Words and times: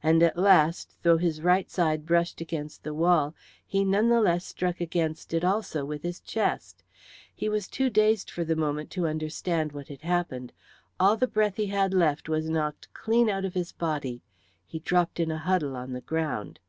And 0.00 0.22
at 0.22 0.38
last, 0.38 0.94
though 1.02 1.16
his 1.16 1.42
right 1.42 1.68
side 1.68 2.06
brushed 2.06 2.40
against 2.40 2.84
the 2.84 2.94
wall, 2.94 3.34
he 3.66 3.84
none 3.84 4.08
the 4.08 4.20
less 4.20 4.44
struck 4.46 4.80
against 4.80 5.34
it 5.34 5.42
also 5.42 5.84
with 5.84 6.04
his 6.04 6.20
chest. 6.20 6.84
He 7.34 7.48
was 7.48 7.66
too 7.66 7.90
dazed 7.90 8.30
for 8.30 8.44
the 8.44 8.54
moment 8.54 8.92
to 8.92 9.08
understand 9.08 9.72
what 9.72 9.88
had 9.88 10.02
happened; 10.02 10.52
all 11.00 11.16
the 11.16 11.26
breath 11.26 11.56
he 11.56 11.66
had 11.66 11.92
left 11.92 12.28
was 12.28 12.48
knocked 12.48 12.94
clean 12.94 13.28
out 13.28 13.44
of 13.44 13.54
his 13.54 13.72
body; 13.72 14.22
he 14.68 14.78
dropped 14.78 15.18
in 15.18 15.32
a 15.32 15.38
huddle 15.38 15.74
on 15.74 15.94
the 15.94 16.00
ground. 16.00 16.60